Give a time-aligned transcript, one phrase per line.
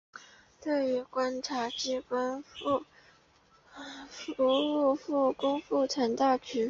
[0.59, 2.83] 对于检察机关服
[4.39, 6.59] 务复工复产大局